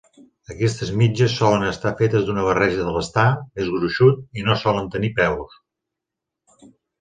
[0.51, 3.27] Aquestes mitges solen estar fetes d'una barreja d'elastà
[3.59, 5.55] més gruixut i no solen tenir peus.